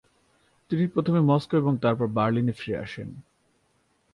[0.71, 3.09] তিনি প্রথমে মস্কো এবং তারপর বার্লিনে ফিরে আসেন।